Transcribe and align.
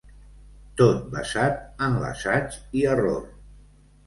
Tot 0.79 1.03
basat 1.15 1.59
en 1.89 1.99
l’assaig 2.05 2.57
i 2.81 2.87
error. 2.97 3.23